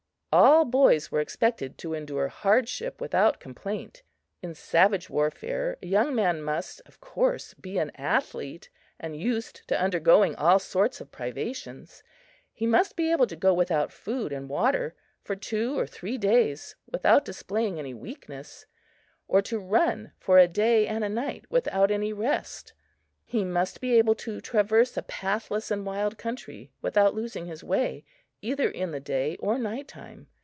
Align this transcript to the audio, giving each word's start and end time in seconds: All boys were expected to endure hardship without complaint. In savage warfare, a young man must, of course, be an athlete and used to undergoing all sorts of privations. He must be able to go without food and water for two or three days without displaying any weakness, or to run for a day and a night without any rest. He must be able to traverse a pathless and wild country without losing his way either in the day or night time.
All 0.33 0.63
boys 0.63 1.11
were 1.11 1.19
expected 1.19 1.77
to 1.79 1.93
endure 1.93 2.29
hardship 2.29 3.01
without 3.01 3.41
complaint. 3.41 4.01
In 4.41 4.55
savage 4.55 5.09
warfare, 5.09 5.75
a 5.81 5.85
young 5.85 6.15
man 6.15 6.41
must, 6.41 6.81
of 6.85 7.01
course, 7.01 7.53
be 7.53 7.77
an 7.77 7.91
athlete 7.95 8.69
and 8.97 9.17
used 9.19 9.67
to 9.67 9.77
undergoing 9.77 10.33
all 10.37 10.57
sorts 10.57 11.01
of 11.01 11.11
privations. 11.11 12.01
He 12.53 12.65
must 12.65 12.95
be 12.95 13.11
able 13.11 13.27
to 13.27 13.35
go 13.35 13.53
without 13.53 13.91
food 13.91 14.31
and 14.31 14.47
water 14.47 14.95
for 15.21 15.35
two 15.35 15.77
or 15.77 15.85
three 15.85 16.17
days 16.17 16.77
without 16.89 17.25
displaying 17.25 17.77
any 17.77 17.93
weakness, 17.93 18.65
or 19.27 19.41
to 19.41 19.59
run 19.59 20.13
for 20.17 20.37
a 20.37 20.47
day 20.47 20.87
and 20.87 21.03
a 21.03 21.09
night 21.09 21.43
without 21.51 21.91
any 21.91 22.13
rest. 22.13 22.71
He 23.25 23.43
must 23.43 23.81
be 23.81 23.95
able 23.97 24.15
to 24.15 24.39
traverse 24.39 24.95
a 24.95 25.03
pathless 25.03 25.69
and 25.71 25.85
wild 25.85 26.17
country 26.17 26.71
without 26.81 27.13
losing 27.13 27.47
his 27.47 27.65
way 27.65 28.05
either 28.43 28.67
in 28.71 28.89
the 28.89 28.99
day 28.99 29.35
or 29.35 29.59
night 29.59 29.87
time. 29.87 30.25